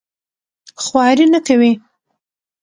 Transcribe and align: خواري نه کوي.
خواري 0.83 1.25
نه 1.33 1.39
کوي. 1.47 1.71